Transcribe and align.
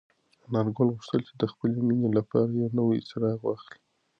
انارګل 0.47 0.87
غوښتل 0.95 1.21
چې 1.27 1.33
د 1.41 1.43
خپلې 1.51 1.79
مېنې 1.87 2.09
لپاره 2.17 2.49
یو 2.61 2.71
نوی 2.79 2.97
څراغ 3.09 3.39
واخلي. 3.43 3.79